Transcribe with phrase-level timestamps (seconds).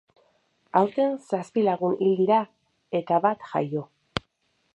[0.79, 2.41] Aurten zazpi lagun hil dira
[3.01, 3.87] eta bat jaio.